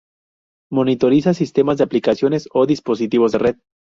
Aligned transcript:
Monitoriza 0.71 1.35
sistemas, 1.35 1.79
aplicaciones 1.79 2.49
o 2.53 2.65
dispositivos 2.65 3.33
de 3.33 3.37
red. 3.37 3.57